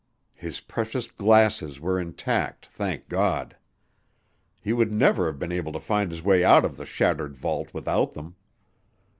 His 0.33 0.61
precious 0.61 1.11
glasses 1.11 1.79
were 1.79 1.99
intact, 1.99 2.65
thank 2.65 3.07
God! 3.07 3.55
He 4.59 4.73
would 4.73 4.91
never 4.91 5.27
have 5.27 5.37
been 5.37 5.51
able 5.51 5.71
to 5.73 5.79
find 5.79 6.09
his 6.09 6.23
way 6.23 6.43
out 6.43 6.65
of 6.65 6.75
the 6.75 6.87
shattered 6.87 7.35
vault 7.37 7.71
without 7.71 8.13
them. 8.13 8.35